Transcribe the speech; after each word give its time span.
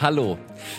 Hallo. 0.00 0.38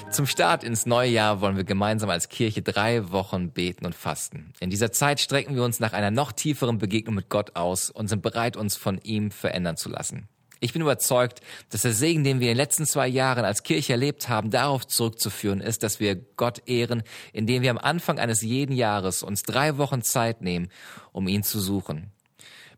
Zum 0.09 0.25
Start 0.25 0.63
ins 0.63 0.85
neue 0.85 1.09
Jahr 1.09 1.41
wollen 1.41 1.57
wir 1.57 1.65
gemeinsam 1.65 2.09
als 2.09 2.29
Kirche 2.29 2.61
drei 2.61 3.11
Wochen 3.11 3.51
beten 3.51 3.85
und 3.85 3.93
fasten. 3.93 4.53
In 4.61 4.69
dieser 4.69 4.93
Zeit 4.93 5.19
strecken 5.19 5.55
wir 5.55 5.63
uns 5.63 5.81
nach 5.81 5.91
einer 5.91 6.11
noch 6.11 6.31
tieferen 6.31 6.77
Begegnung 6.77 7.15
mit 7.15 7.27
Gott 7.27 7.57
aus 7.57 7.89
und 7.89 8.07
sind 8.07 8.21
bereit, 8.21 8.55
uns 8.55 8.77
von 8.77 8.99
ihm 8.99 9.31
verändern 9.31 9.75
zu 9.75 9.89
lassen. 9.89 10.29
Ich 10.59 10.73
bin 10.73 10.81
überzeugt, 10.81 11.41
dass 11.69 11.83
der 11.83 11.93
Segen, 11.93 12.23
den 12.23 12.39
wir 12.39 12.47
in 12.47 12.55
den 12.55 12.57
letzten 12.57 12.85
zwei 12.85 13.07
Jahren 13.07 13.45
als 13.45 13.63
Kirche 13.63 13.93
erlebt 13.93 14.27
haben, 14.27 14.51
darauf 14.51 14.85
zurückzuführen 14.85 15.61
ist, 15.61 15.83
dass 15.83 15.99
wir 15.99 16.15
Gott 16.15 16.67
ehren, 16.67 17.03
indem 17.31 17.61
wir 17.61 17.71
am 17.71 17.77
Anfang 17.77 18.19
eines 18.19 18.41
jeden 18.41 18.75
Jahres 18.75 19.23
uns 19.23 19.43
drei 19.43 19.77
Wochen 19.77 20.01
Zeit 20.01 20.41
nehmen, 20.41 20.69
um 21.13 21.27
ihn 21.27 21.43
zu 21.43 21.59
suchen. 21.59 22.11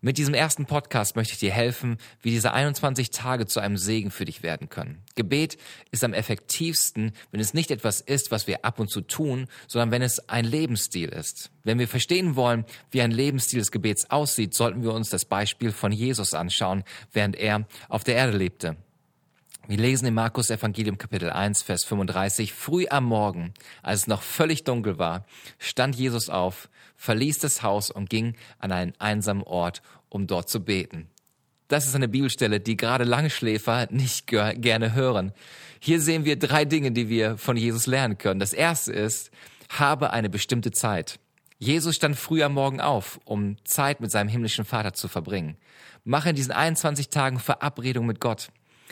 Mit 0.03 0.17
diesem 0.17 0.33
ersten 0.33 0.65
Podcast 0.65 1.15
möchte 1.15 1.33
ich 1.33 1.39
dir 1.39 1.51
helfen, 1.51 1.99
wie 2.23 2.31
diese 2.31 2.53
21 2.53 3.11
Tage 3.11 3.45
zu 3.45 3.59
einem 3.59 3.77
Segen 3.77 4.09
für 4.09 4.25
dich 4.25 4.41
werden 4.41 4.67
können. 4.67 5.03
Gebet 5.13 5.59
ist 5.91 6.03
am 6.03 6.15
effektivsten, 6.15 7.11
wenn 7.29 7.39
es 7.39 7.53
nicht 7.53 7.69
etwas 7.69 8.01
ist, 8.01 8.31
was 8.31 8.47
wir 8.47 8.65
ab 8.65 8.79
und 8.79 8.89
zu 8.89 9.01
tun, 9.01 9.45
sondern 9.67 9.91
wenn 9.91 10.01
es 10.01 10.27
ein 10.27 10.45
Lebensstil 10.45 11.09
ist. 11.09 11.51
Wenn 11.63 11.77
wir 11.77 11.87
verstehen 11.87 12.35
wollen, 12.35 12.65
wie 12.89 13.03
ein 13.03 13.11
Lebensstil 13.11 13.59
des 13.59 13.71
Gebets 13.71 14.09
aussieht, 14.09 14.55
sollten 14.55 14.81
wir 14.81 14.93
uns 14.93 15.09
das 15.09 15.25
Beispiel 15.25 15.71
von 15.71 15.91
Jesus 15.91 16.33
anschauen, 16.33 16.83
während 17.11 17.35
er 17.35 17.67
auf 17.87 18.03
der 18.03 18.15
Erde 18.15 18.35
lebte. 18.35 18.77
Wir 19.71 19.77
lesen 19.77 20.05
im 20.05 20.15
Markus 20.15 20.49
Evangelium 20.49 20.97
Kapitel 20.97 21.29
1, 21.29 21.61
Vers 21.61 21.85
35, 21.85 22.51
früh 22.51 22.87
am 22.89 23.05
Morgen, 23.05 23.53
als 23.81 24.01
es 24.01 24.07
noch 24.07 24.21
völlig 24.21 24.65
dunkel 24.65 24.99
war, 24.99 25.25
stand 25.59 25.95
Jesus 25.95 26.29
auf, 26.29 26.67
verließ 26.97 27.39
das 27.39 27.63
Haus 27.63 27.89
und 27.89 28.09
ging 28.09 28.35
an 28.59 28.73
einen 28.73 28.93
einsamen 28.99 29.43
Ort, 29.43 29.81
um 30.09 30.27
dort 30.27 30.49
zu 30.49 30.65
beten. 30.65 31.09
Das 31.69 31.87
ist 31.87 31.95
eine 31.95 32.09
Bibelstelle, 32.09 32.59
die 32.59 32.75
gerade 32.75 33.05
Langschläfer 33.05 33.87
nicht 33.91 34.27
gerne 34.27 34.93
hören. 34.93 35.31
Hier 35.79 36.01
sehen 36.01 36.25
wir 36.25 36.37
drei 36.37 36.65
Dinge, 36.65 36.91
die 36.91 37.07
wir 37.07 37.37
von 37.37 37.55
Jesus 37.55 37.87
lernen 37.87 38.17
können. 38.17 38.41
Das 38.41 38.51
erste 38.51 38.91
ist, 38.91 39.31
habe 39.69 40.11
eine 40.11 40.29
bestimmte 40.29 40.71
Zeit. 40.71 41.17
Jesus 41.59 41.95
stand 41.95 42.17
früh 42.17 42.43
am 42.43 42.55
Morgen 42.55 42.81
auf, 42.81 43.21
um 43.23 43.55
Zeit 43.63 44.01
mit 44.01 44.11
seinem 44.11 44.27
himmlischen 44.27 44.65
Vater 44.65 44.91
zu 44.91 45.07
verbringen. 45.07 45.55
Mache 46.03 46.31
in 46.31 46.35
diesen 46.35 46.51
21 46.51 47.07
Tagen 47.07 47.39
Verabredung 47.39 48.05
mit 48.05 48.19
Gott 48.19 48.49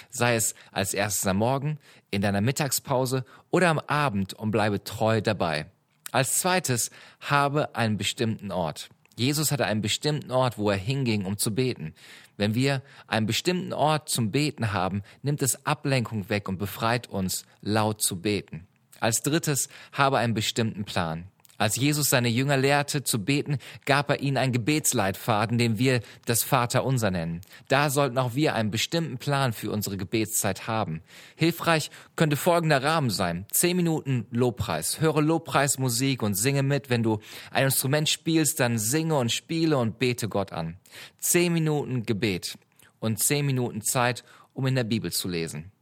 sei 0.09 0.36
es 0.36 0.55
als 0.72 0.94
erstes 0.94 1.25
am 1.28 1.38
Morgen, 1.38 1.78
in 2.11 2.22
deiner 2.22 2.42
Mittagspause 2.42 3.25
oder 3.52 3.69
am 3.69 3.80
Abend 3.80 4.33
und 4.33 4.52
bleibe 4.52 4.83
treu 4.83 5.22
dabei. 5.22 5.67
Als 6.11 6.39
zweites 6.39 6.89
habe 7.19 7.75
einen 7.75 7.97
bestimmten 7.97 8.52
Ort. 8.52 8.89
Jesus 9.16 9.52
hatte 9.52 9.66
einen 9.66 9.81
bestimmten 9.81 10.31
Ort, 10.31 10.58
wo 10.58 10.72
er 10.72 10.78
hinging, 10.78 11.25
um 11.25 11.38
zu 11.38 11.53
beten. 11.53 11.94
Wenn 12.38 12.56
wir 12.56 12.81
einen 13.06 13.25
bestimmten 13.25 13.73
Ort 13.73 14.08
zum 14.08 14.31
Beten 14.31 14.72
haben, 14.72 15.03
nimmt 15.23 15.41
es 15.41 15.66
Ablenkung 15.66 16.30
weg 16.30 16.47
und 16.47 16.58
befreit 16.58 17.08
uns, 17.08 17.45
laut 17.61 18.02
zu 18.02 18.22
beten. 18.22 18.66
Als 19.02 19.22
drittes 19.22 19.67
habe 19.91 20.17
einen 20.17 20.34
bestimmten 20.34 20.86
Plan. 20.86 21.25
Als 21.60 21.76
Jesus 21.76 22.10
seine 22.10 22.30
Jünger 22.30 22.56
lehrte 22.56 23.04
zu 23.04 23.24
beten, 23.24 23.58
gab 23.86 24.10
er 24.10 24.22
ihnen 24.22 24.38
einen 24.38 24.54
Gebetsleitfaden, 24.54 25.58
den 25.58 25.78
wir 25.78 26.00
das 26.26 26.42
Vaterunser 26.42 27.12
nennen. 27.12 27.42
Da 27.68 27.90
sollten 27.90 28.18
auch 28.18 28.34
wir 28.34 28.56
einen 28.56 28.72
bestimmten 28.72 29.18
Plan 29.18 29.52
für 29.52 29.70
unsere 29.70 29.98
Gebetszeit 29.98 30.68
haben. 30.68 31.02
Hilfreich 31.36 31.92
könnte 32.16 32.38
folgender 32.38 32.82
Rahmen 32.82 33.10
sein. 33.10 33.46
Zehn 33.52 33.76
Minuten 33.76 34.26
Lobpreis. 34.32 35.02
Höre 35.02 35.22
Lobpreismusik 35.22 36.24
und 36.24 36.36
singe 36.36 36.64
mit. 36.64 36.90
Wenn 36.90 37.04
du 37.04 37.20
ein 37.52 37.66
Instrument 37.66 38.08
spielst, 38.08 38.62
dann 38.62 38.80
singe 38.80 39.18
und 39.18 39.32
spiele 39.32 39.78
und 39.78 40.00
bete 40.00 40.30
Gott 40.30 40.54
an. 40.54 40.78
Zehn 41.18 41.52
Minuten 41.52 42.06
Gebet 42.06 42.58
und 43.00 43.20
zehn 43.20 43.46
Minuten 43.46 43.82
Zeit, 43.82 44.24
um 44.53 44.66
in 44.66 44.75
der 44.75 44.86
Bibel 44.86 45.12
zu 45.12 45.28
lesen. 45.28 45.74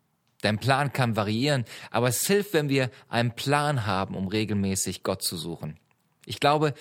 Dein 0.47 0.59
Plan 0.59 0.93
kann 0.93 1.17
variieren, 1.17 1.65
aber 1.91 2.07
es 2.07 2.25
hilft, 2.25 2.53
wenn 2.53 2.69
wir 2.69 2.89
einen 3.09 3.35
Plan 3.35 3.85
haben, 3.85 4.15
um 4.15 4.29
regelmäßig 4.29 5.03
Gott 5.03 5.21
zu 5.21 5.35
suchen. 5.35 5.77
Ich 6.25 6.39
glaube, 6.39 6.73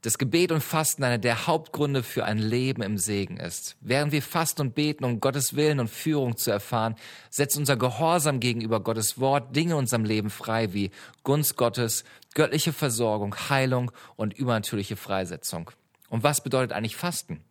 dass 0.00 0.16
Gebet 0.16 0.52
und 0.52 0.62
Fasten 0.62 1.04
einer 1.04 1.18
der 1.18 1.46
Hauptgründe 1.46 2.02
für 2.02 2.24
ein 2.24 2.38
Leben 2.38 2.80
im 2.80 2.96
Segen 2.96 3.36
ist. 3.36 3.76
Während 3.82 4.12
wir 4.12 4.22
fasten 4.22 4.62
und 4.62 4.74
beten, 4.74 5.04
um 5.04 5.20
Gottes 5.20 5.54
Willen 5.54 5.80
und 5.80 5.88
Führung 5.88 6.38
zu 6.38 6.50
erfahren, 6.50 6.94
setzt 7.28 7.58
unser 7.58 7.76
Gehorsam 7.76 8.40
gegenüber 8.40 8.80
Gottes 8.80 9.20
Wort 9.20 9.54
Dinge 9.54 9.72
in 9.72 9.80
unserem 9.80 10.06
Leben 10.06 10.30
frei 10.30 10.72
wie 10.72 10.90
Gunst 11.22 11.58
Gottes, 11.58 12.04
göttliche 12.32 12.72
Versorgung, 12.72 13.36
Heilung 13.50 13.92
und 14.16 14.32
übernatürliche 14.32 14.96
Freisetzung. 14.96 15.70
Und 16.08 16.22
was 16.22 16.42
bedeutet 16.42 16.72
eigentlich 16.72 16.96
Fasten? 16.96 17.44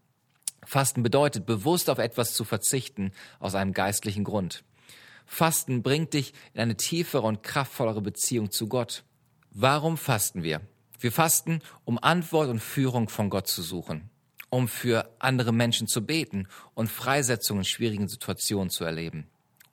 Fasten 0.65 1.03
bedeutet, 1.03 1.45
bewusst 1.45 1.91
auf 1.91 1.99
etwas 1.99 2.33
zu 2.33 2.43
verzichten 2.43 3.11
aus 3.39 3.53
einem 3.53 3.73
geistlichen 3.73 4.23
Grund. 4.23 4.63
Fasten 5.29 5.83
bringt 5.83 6.15
dich 6.15 6.33
in 6.53 6.59
eine 6.59 6.75
tiefere 6.75 7.21
und 7.21 7.43
kraftvollere 7.43 8.01
Beziehung 8.01 8.49
zu 8.51 8.67
Gott. 8.67 9.03
Warum 9.51 9.95
fasten 9.95 10.41
wir? 10.41 10.61
Wir 10.99 11.11
fasten, 11.11 11.61
um 11.85 11.99
Antwort 12.01 12.49
und 12.49 12.59
Führung 12.59 13.07
von 13.07 13.29
Gott 13.29 13.47
zu 13.47 13.61
suchen, 13.61 14.09
um 14.49 14.67
für 14.67 15.15
andere 15.19 15.53
Menschen 15.53 15.87
zu 15.87 16.05
beten 16.05 16.47
und 16.73 16.89
Freisetzungen 16.89 17.61
in 17.61 17.65
schwierigen 17.65 18.09
Situationen 18.09 18.71
zu 18.71 18.83
erleben. 18.83 19.27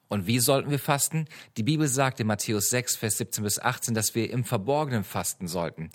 Und 0.09 0.27
wie 0.27 0.39
sollten 0.39 0.71
wir 0.71 0.79
fasten? 0.79 1.27
Die 1.57 1.65
Bibel 1.65 1.89
sagt 1.89 2.21
in 2.21 2.27
Matthäus 2.27 2.69
6, 2.69 2.97
Vers 2.97 3.17
17 3.17 3.43
bis 3.43 3.59
18, 3.59 3.95
dass 3.95 4.15
wir 4.15 4.31
im 4.31 4.45
Verborgenen 4.45 5.05
fasten 5.05 5.49
sollten. 5.49 5.91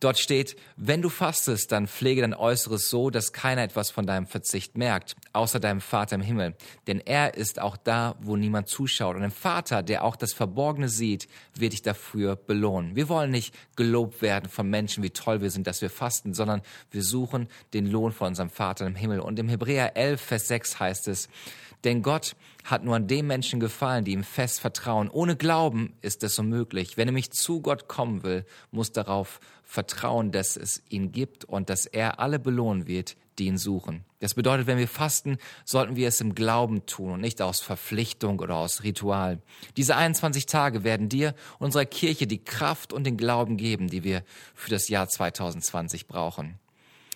Dort 0.00 0.18
steht, 0.18 0.56
wenn 0.76 1.02
du 1.02 1.10
fastest, 1.10 1.72
dann 1.72 1.86
pflege 1.86 2.22
dein 2.22 2.32
Äußeres 2.32 2.88
so, 2.88 3.10
dass 3.10 3.34
keiner 3.34 3.62
etwas 3.62 3.90
von 3.90 4.06
deinem 4.06 4.26
Verzicht 4.26 4.78
merkt, 4.78 5.14
außer 5.34 5.60
deinem 5.60 5.82
Vater 5.82 6.16
im 6.16 6.22
Himmel. 6.22 6.56
Denn 6.86 7.00
er 7.00 7.34
ist 7.34 7.60
auch 7.60 7.76
da, 7.76 8.16
wo 8.22 8.36
niemand 8.36 8.68
zuschaut. 8.68 9.16
Und 9.16 9.22
ein 9.22 9.30
Vater, 9.30 9.82
der 9.82 10.02
auch 10.02 10.16
das 10.16 10.32
Verborgene 10.32 10.88
sieht, 10.88 11.28
wird 11.54 11.74
dich 11.74 11.82
dafür 11.82 12.36
belohnen. 12.36 12.96
Wir 12.96 13.10
wollen 13.10 13.30
nicht 13.30 13.54
gelobt 13.76 14.22
werden 14.22 14.48
von 14.48 14.70
Menschen, 14.70 15.02
wie 15.02 15.10
toll 15.10 15.42
wir 15.42 15.50
sind, 15.50 15.66
dass 15.66 15.82
wir 15.82 15.90
fasten, 15.90 16.32
sondern 16.32 16.62
wir 16.90 17.02
suchen 17.02 17.48
den 17.74 17.86
Lohn 17.86 18.12
von 18.12 18.28
unserem 18.28 18.48
Vater 18.48 18.86
im 18.86 18.94
Himmel. 18.94 19.20
Und 19.20 19.38
im 19.38 19.50
Hebräer 19.50 19.98
11, 19.98 20.20
Vers 20.20 20.48
6 20.48 20.80
heißt 20.80 21.08
es, 21.08 21.28
denn 21.84 22.02
Gott 22.02 22.36
hat 22.64 22.84
nur 22.84 22.96
an 22.96 23.06
dem 23.06 23.26
Menschen 23.26 23.60
gefallen, 23.60 24.04
die 24.04 24.12
ihm 24.12 24.24
fest 24.24 24.60
vertrauen. 24.60 25.08
Ohne 25.10 25.36
Glauben 25.36 25.94
ist 26.02 26.22
es 26.22 26.38
unmöglich. 26.38 26.96
Wenn 26.96 27.08
er 27.08 27.12
mich 27.12 27.30
zu 27.30 27.60
Gott 27.60 27.88
kommen 27.88 28.22
will, 28.22 28.44
muss 28.70 28.92
darauf 28.92 29.40
vertrauen, 29.64 30.32
dass 30.32 30.56
es 30.56 30.82
ihn 30.88 31.12
gibt 31.12 31.44
und 31.44 31.70
dass 31.70 31.86
er 31.86 32.20
alle 32.20 32.38
belohnen 32.38 32.86
wird, 32.86 33.16
die 33.38 33.46
ihn 33.46 33.56
suchen. 33.56 34.04
Das 34.18 34.34
bedeutet, 34.34 34.66
wenn 34.66 34.78
wir 34.78 34.88
fasten, 34.88 35.38
sollten 35.64 35.96
wir 35.96 36.08
es 36.08 36.20
im 36.20 36.34
Glauben 36.34 36.84
tun 36.84 37.12
und 37.12 37.20
nicht 37.20 37.40
aus 37.40 37.60
Verpflichtung 37.60 38.38
oder 38.40 38.56
aus 38.56 38.82
Ritual. 38.82 39.40
Diese 39.76 39.96
21 39.96 40.46
Tage 40.46 40.84
werden 40.84 41.08
dir, 41.08 41.34
unserer 41.58 41.86
Kirche, 41.86 42.26
die 42.26 42.44
Kraft 42.44 42.92
und 42.92 43.04
den 43.04 43.16
Glauben 43.16 43.56
geben, 43.56 43.88
die 43.88 44.04
wir 44.04 44.22
für 44.54 44.70
das 44.70 44.88
Jahr 44.88 45.08
2020 45.08 46.06
brauchen. 46.06 46.58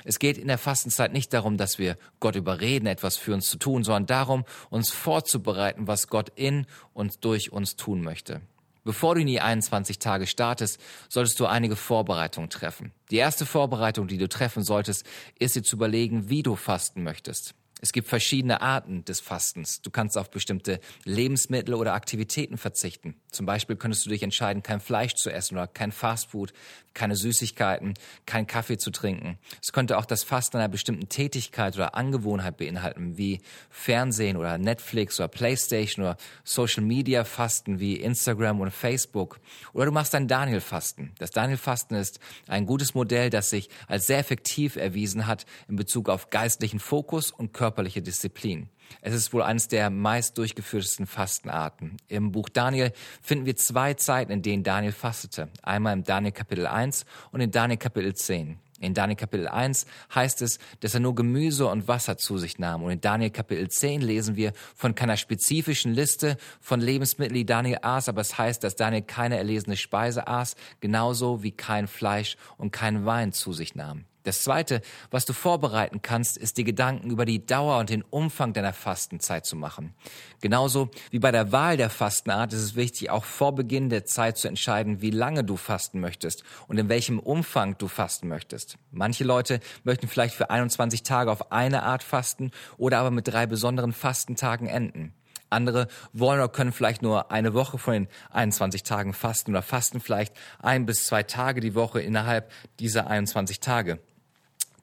Es 0.05 0.19
geht 0.19 0.39
in 0.39 0.49
der 0.49 0.59
Fastenzeit 0.59 1.13
nicht 1.13 1.33
darum, 1.33 1.57
dass 1.57 1.79
wir 1.79 1.97
Gott 2.21 2.37
überreden, 2.37 2.87
etwas 2.87 3.17
für 3.17 3.35
uns 3.35 3.49
zu 3.49 3.59
tun, 3.59 3.83
sondern 3.83 4.07
darum, 4.07 4.45
uns 4.71 4.91
vorzubereiten, 4.91 5.87
was 5.87 6.09
Gott 6.09 6.31
in 6.37 6.67
und 6.93 7.25
durch 7.25 7.53
uns 7.53 7.77
tun 7.77 8.03
möchte. 8.03 8.43
Bevor 8.85 9.15
du 9.15 9.23
in 9.23 9.27
die 9.27 9.41
21 9.41 9.99
Tage 9.99 10.27
startest, 10.27 10.79
solltest 11.09 11.41
du 11.41 11.47
einige 11.47 11.75
Vorbereitungen 11.75 12.51
treffen. 12.51 12.93
Die 13.11 13.17
erste 13.17 13.47
Vorbereitung, 13.47 14.09
die 14.09 14.19
du 14.19 14.29
treffen 14.29 14.63
solltest, 14.63 15.07
ist 15.39 15.57
dir 15.57 15.63
zu 15.63 15.77
überlegen, 15.77 16.29
wie 16.29 16.43
du 16.43 16.55
fasten 16.55 17.03
möchtest. 17.03 17.55
Es 17.85 17.93
gibt 17.93 18.09
verschiedene 18.09 18.63
Arten 18.63 19.05
des 19.05 19.21
Fastens. 19.21 19.83
Du 19.83 19.91
kannst 19.91 20.17
auf 20.17 20.31
bestimmte 20.31 20.81
Lebensmittel 21.05 21.75
oder 21.75 21.93
Aktivitäten 21.93 22.57
verzichten. 22.57 23.15
Zum 23.31 23.45
Beispiel 23.45 23.77
könntest 23.77 24.07
du 24.07 24.09
dich 24.09 24.23
entscheiden, 24.23 24.63
kein 24.63 24.81
Fleisch 24.81 25.17
zu 25.17 25.31
essen 25.31 25.59
oder 25.59 25.67
kein 25.67 25.93
Fastfood, 25.93 26.55
keine 26.95 27.15
Süßigkeiten, 27.15 27.93
kein 28.25 28.47
Kaffee 28.47 28.79
zu 28.79 28.91
trinken. 28.91 29.39
Es 29.61 29.73
könnte 29.75 29.99
auch 29.99 30.07
das 30.07 30.25
Fasten 30.25 30.57
einer 30.57 30.69
bestimmten 30.69 31.11
Tätigkeit 31.11 31.75
oder 31.75 31.95
Angewohnheit 31.95 32.57
beinhalten, 32.57 33.19
wie 33.19 33.43
Fernsehen 33.69 34.39
oder 34.39 34.57
Netflix 34.57 35.21
oder 35.21 35.29
Playstation 35.29 36.07
oder 36.07 36.17
Social 36.43 36.85
Media 36.85 37.25
Fasten 37.25 37.81
wie 37.81 37.97
Instagram 37.97 38.63
oder 38.63 38.71
Facebook. 38.71 39.41
Oder 39.75 39.87
du 39.87 39.93
machst 39.93 40.15
ein 40.15 40.27
Daniel-Fasten. 40.27 41.13
Das 41.19 41.33
Daniel-Fasten 41.33 41.97
ist 41.97 42.19
ein 42.47 42.65
gutes 42.65 42.95
Modell, 42.95 43.29
das 43.29 43.51
sich 43.51 43.69
als 43.89 44.07
sehr 44.07 44.21
effektiv 44.21 44.77
erwiesen 44.77 45.27
hat 45.27 45.45
in 45.69 45.77
Bezug 45.77 46.09
auf 46.09 46.31
geistlichen 46.31 46.81
Fokus 46.81 47.31
und 47.31 47.53
Körper 47.53 47.74
körperliche 47.75 48.03
Disziplin. 48.03 48.69
Es 49.01 49.15
ist 49.15 49.33
wohl 49.33 49.43
eines 49.43 49.67
der 49.67 49.91
meist 49.91 50.39
durchgeführtesten 50.39 51.07
Fastenarten. 51.07 51.97
Im 52.07 52.31
Buch 52.31 52.49
Daniel 52.49 52.93
finden 53.21 53.47
wir 53.47 53.57
zwei 53.57 53.95
Zeiten, 53.95 54.31
in 54.31 54.43
denen 54.43 54.63
Daniel 54.63 54.93
fastete. 54.93 55.49
Einmal 55.63 55.95
im 55.95 56.05
Daniel 56.05 56.31
Kapitel 56.31 56.69
1 56.69 57.05
und 57.33 57.41
in 57.41 57.51
Daniel 57.51 57.79
Kapitel 57.79 58.15
10. 58.15 58.61
In 58.79 58.95
Daniel 58.95 59.17
Kapitel 59.17 59.49
1 59.49 59.87
heißt 60.15 60.43
es, 60.43 60.61
dass 60.81 60.95
er 60.95 61.01
nur 61.01 61.17
Gemüse 61.17 61.67
und 61.67 61.89
Wasser 61.89 62.17
zu 62.17 62.39
sich 62.39 62.61
nahm. 62.61 62.85
Und 62.85 62.93
in 62.93 63.01
Daniel 63.01 63.31
Kapitel 63.31 63.69
10 63.69 64.01
lesen 64.01 64.37
wir 64.37 64.53
von 64.77 64.95
keiner 64.95 65.17
spezifischen 65.17 65.93
Liste 65.93 66.37
von 66.61 66.81
Lebensmitteln, 66.81 67.35
die 67.35 67.47
Daniel 67.47 67.79
aß, 67.83 68.09
aber 68.09 68.21
es 68.21 68.39
heißt, 68.39 68.63
dass 68.63 68.77
Daniel 68.77 69.03
keine 69.03 69.37
erlesene 69.37 69.77
Speise 69.77 70.29
aß, 70.29 70.55
genauso 70.79 71.43
wie 71.43 71.53
kein 71.53 71.89
Fleisch 71.89 72.37
und 72.57 72.71
kein 72.71 73.05
Wein 73.05 73.33
zu 73.33 73.53
sich 73.53 73.75
nahm. 73.75 74.05
Das 74.25 74.43
Zweite, 74.43 74.81
was 75.11 75.27
du 75.27 75.35
vorbereiten 75.35 76.01
kannst, 76.01 76.39
ist 76.39 76.57
die 76.57 76.65
Gedanken 76.65 77.11
über 77.11 77.27
die 77.27 77.45
Dauer 77.45 77.79
und 77.79 77.91
den 77.91 78.03
Umfang 78.03 78.55
deiner 78.55 78.73
Fastenzeit 78.73 79.45
zu 79.45 79.55
machen. 79.55 79.95
Genauso 80.41 80.89
wie 81.11 81.19
bei 81.19 81.31
der 81.31 81.53
Wahl 81.53 81.77
der 81.77 81.91
Fastenart 81.91 82.55
ist 82.55 82.63
es 82.63 82.75
wichtig, 82.75 83.11
auch 83.11 83.25
vor 83.25 83.55
Beginn 83.55 83.91
der 83.91 84.07
Zeit 84.07 84.39
zu 84.39 84.49
entscheiden, 84.49 85.03
wie 85.03 85.11
lange 85.11 85.45
du 85.45 85.59
fasten 85.59 86.01
möchtest 86.01 86.43
und 86.69 86.79
in 86.79 86.89
welchem 86.89 87.19
Umfang 87.19 87.77
du 87.77 87.87
fasten 87.87 88.29
möchtest. 88.29 88.79
Manche 88.91 89.25
Leute 89.25 89.61
möchten 89.85 90.09
vielleicht 90.09 90.35
für 90.35 90.49
21 90.49 91.03
Tage 91.03 91.31
auf 91.31 91.53
eine 91.53 91.83
Art 91.83 92.03
fasten 92.03 92.51
oder 92.79 93.01
aber 93.01 93.11
mit 93.11 93.29
drei 93.29 93.45
besonderen 93.45 93.93
Fastentagen 93.93 94.69
enden. 94.69 95.13
Andere 95.51 95.87
wollen 96.15 96.41
oder 96.41 96.49
können 96.49 96.73
vielleicht 96.73 97.03
nur 97.03 97.31
eine 97.31 97.53
Woche 97.53 97.77
von 97.77 97.93
den 97.93 98.09
21 98.31 98.85
Tagen 98.85 99.13
fasten 99.13 99.51
oder 99.51 99.61
fasten 99.61 100.01
vielleicht 100.01 100.35
ein 100.61 100.87
bis 100.87 101.05
zwei 101.05 101.23
Tage 101.23 101.61
die 101.61 101.75
Woche 101.75 102.01
innerhalb 102.01 102.51
dieser 102.81 103.07
21 103.07 103.61
Tage. 103.61 104.01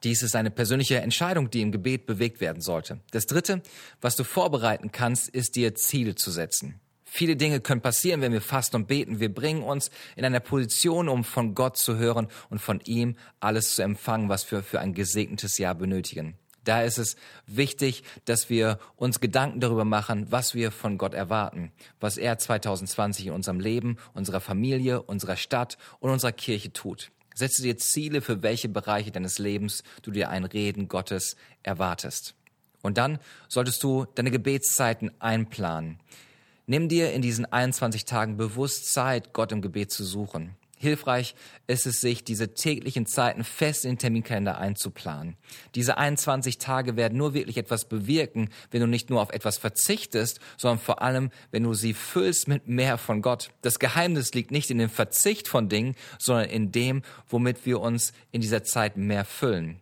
Dies 0.04 0.22
ist 0.22 0.34
eine 0.34 0.50
persönliche 0.50 1.00
Entscheidung, 1.00 1.50
die 1.50 1.60
im 1.60 1.72
Gebet 1.72 2.06
bewegt 2.06 2.40
werden 2.40 2.60
sollte. 2.60 3.00
Das 3.12 3.26
Dritte, 3.26 3.62
was 4.00 4.16
du 4.16 4.24
vorbereiten 4.24 4.90
kannst, 4.90 5.28
ist 5.28 5.54
dir 5.54 5.74
Ziele 5.74 6.14
zu 6.14 6.30
setzen. 6.30 6.80
Viele 7.04 7.36
Dinge 7.36 7.60
können 7.60 7.82
passieren, 7.82 8.22
wenn 8.22 8.32
wir 8.32 8.40
fasten 8.40 8.76
und 8.76 8.88
beten. 8.88 9.20
Wir 9.20 9.32
bringen 9.32 9.62
uns 9.62 9.90
in 10.16 10.24
einer 10.24 10.40
Position, 10.40 11.10
um 11.10 11.24
von 11.24 11.54
Gott 11.54 11.76
zu 11.76 11.98
hören 11.98 12.26
und 12.48 12.58
von 12.58 12.80
ihm 12.86 13.16
alles 13.38 13.74
zu 13.74 13.82
empfangen, 13.82 14.30
was 14.30 14.50
wir 14.50 14.62
für 14.62 14.80
ein 14.80 14.94
gesegnetes 14.94 15.58
Jahr 15.58 15.74
benötigen. 15.74 16.38
Da 16.64 16.82
ist 16.82 16.98
es 16.98 17.16
wichtig, 17.46 18.02
dass 18.24 18.48
wir 18.48 18.78
uns 18.96 19.20
Gedanken 19.20 19.60
darüber 19.60 19.84
machen, 19.84 20.28
was 20.30 20.54
wir 20.54 20.70
von 20.70 20.96
Gott 20.96 21.12
erwarten, 21.12 21.72
was 22.00 22.16
er 22.16 22.38
2020 22.38 23.26
in 23.26 23.32
unserem 23.32 23.60
Leben, 23.60 23.98
unserer 24.14 24.40
Familie, 24.40 25.02
unserer 25.02 25.36
Stadt 25.36 25.76
und 25.98 26.10
unserer 26.10 26.32
Kirche 26.32 26.72
tut. 26.72 27.10
Setze 27.34 27.62
dir 27.62 27.76
Ziele, 27.78 28.20
für 28.20 28.42
welche 28.42 28.68
Bereiche 28.68 29.10
deines 29.10 29.38
Lebens 29.38 29.82
du 30.02 30.10
dir 30.10 30.30
ein 30.30 30.44
Reden 30.44 30.88
Gottes 30.88 31.36
erwartest. 31.62 32.34
Und 32.82 32.98
dann 32.98 33.18
solltest 33.48 33.82
du 33.82 34.06
deine 34.14 34.30
Gebetszeiten 34.30 35.12
einplanen. 35.20 35.98
Nimm 36.66 36.88
dir 36.88 37.12
in 37.12 37.22
diesen 37.22 37.44
21 37.44 38.04
Tagen 38.04 38.36
bewusst 38.36 38.92
Zeit, 38.92 39.32
Gott 39.32 39.52
im 39.52 39.62
Gebet 39.62 39.90
zu 39.90 40.04
suchen. 40.04 40.56
Hilfreich 40.82 41.36
ist 41.68 41.86
es, 41.86 42.00
sich 42.00 42.24
diese 42.24 42.54
täglichen 42.54 43.06
Zeiten 43.06 43.44
fest 43.44 43.84
in 43.84 43.92
den 43.92 43.98
Terminkalender 43.98 44.58
einzuplanen. 44.58 45.36
Diese 45.76 45.96
21 45.96 46.58
Tage 46.58 46.96
werden 46.96 47.16
nur 47.16 47.34
wirklich 47.34 47.56
etwas 47.56 47.84
bewirken, 47.84 48.48
wenn 48.72 48.80
du 48.80 48.88
nicht 48.88 49.08
nur 49.08 49.22
auf 49.22 49.30
etwas 49.30 49.58
verzichtest, 49.58 50.40
sondern 50.56 50.80
vor 50.80 51.00
allem, 51.00 51.30
wenn 51.52 51.62
du 51.62 51.72
sie 51.72 51.94
füllst 51.94 52.48
mit 52.48 52.66
mehr 52.66 52.98
von 52.98 53.22
Gott. 53.22 53.50
Das 53.60 53.78
Geheimnis 53.78 54.34
liegt 54.34 54.50
nicht 54.50 54.72
in 54.72 54.78
dem 54.78 54.90
Verzicht 54.90 55.46
von 55.46 55.68
Dingen, 55.68 55.94
sondern 56.18 56.50
in 56.50 56.72
dem, 56.72 57.02
womit 57.28 57.64
wir 57.64 57.80
uns 57.80 58.12
in 58.32 58.40
dieser 58.40 58.64
Zeit 58.64 58.96
mehr 58.96 59.24
füllen. 59.24 59.81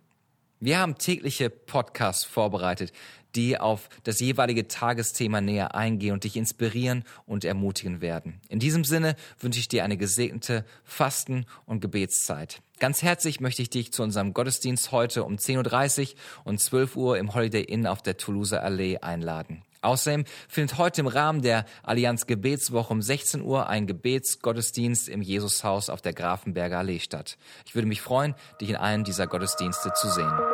Wir 0.62 0.78
haben 0.78 0.98
tägliche 0.98 1.48
Podcasts 1.48 2.24
vorbereitet, 2.24 2.92
die 3.34 3.58
auf 3.58 3.88
das 4.04 4.20
jeweilige 4.20 4.68
Tagesthema 4.68 5.40
näher 5.40 5.74
eingehen 5.74 6.12
und 6.12 6.24
dich 6.24 6.36
inspirieren 6.36 7.04
und 7.24 7.46
ermutigen 7.46 8.02
werden. 8.02 8.42
In 8.50 8.58
diesem 8.58 8.84
Sinne 8.84 9.16
wünsche 9.38 9.58
ich 9.58 9.68
dir 9.68 9.84
eine 9.84 9.96
gesegnete 9.96 10.66
Fasten- 10.84 11.46
und 11.64 11.80
Gebetszeit. 11.80 12.60
Ganz 12.78 13.02
herzlich 13.02 13.40
möchte 13.40 13.62
ich 13.62 13.70
dich 13.70 13.90
zu 13.92 14.02
unserem 14.02 14.34
Gottesdienst 14.34 14.92
heute 14.92 15.24
um 15.24 15.36
10.30 15.36 16.10
Uhr 16.10 16.16
und 16.44 16.60
12 16.60 16.96
Uhr 16.96 17.16
im 17.16 17.32
Holiday 17.34 17.62
Inn 17.62 17.86
auf 17.86 18.02
der 18.02 18.18
Toulouse 18.18 18.52
Allee 18.52 18.98
einladen. 18.98 19.62
Außerdem 19.82 20.24
findet 20.48 20.76
heute 20.76 21.00
im 21.00 21.06
Rahmen 21.06 21.40
der 21.40 21.64
Allianz 21.82 22.26
Gebetswoche 22.26 22.92
um 22.92 23.00
16 23.00 23.40
Uhr 23.40 23.68
ein 23.68 23.86
Gebetsgottesdienst 23.86 25.08
im 25.08 25.22
Jesushaus 25.22 25.88
auf 25.88 26.02
der 26.02 26.12
Grafenberger 26.12 26.78
Allee 26.78 26.98
statt. 26.98 27.38
Ich 27.64 27.74
würde 27.74 27.88
mich 27.88 28.02
freuen, 28.02 28.34
dich 28.60 28.68
in 28.68 28.76
einem 28.76 29.04
dieser 29.04 29.26
Gottesdienste 29.26 29.92
zu 29.94 30.10
sehen. 30.10 30.49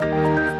Thank 0.00 0.48
you. 0.48 0.53